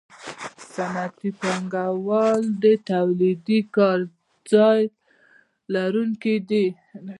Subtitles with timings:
[0.73, 4.81] صنعتي پانګوال د تولیدي کارځای
[5.73, 6.65] لرونکي دي